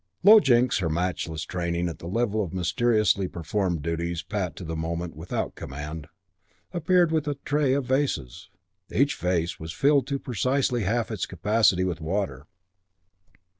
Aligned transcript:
III 0.25 0.31
Low 0.31 0.39
Jinks, 0.39 0.79
her 0.79 0.89
matchless 0.89 1.43
training 1.43 1.87
at 1.87 1.99
the 1.99 2.07
level 2.07 2.43
of 2.43 2.53
mysteriously 2.55 3.27
performed 3.27 3.83
duties 3.83 4.23
pat 4.23 4.55
to 4.55 4.63
the 4.63 4.75
moment 4.75 5.11
and 5.13 5.19
without 5.19 5.53
command, 5.53 6.07
appeared 6.73 7.11
with 7.11 7.27
a 7.27 7.35
tray 7.45 7.73
of 7.73 7.85
vases. 7.85 8.49
Each 8.91 9.15
vase 9.15 9.59
was 9.59 9.73
filled 9.73 10.07
to 10.07 10.17
precisely 10.17 10.85
half 10.85 11.11
its 11.11 11.27
capacity 11.27 11.83
with 11.83 12.01
water. 12.01 12.47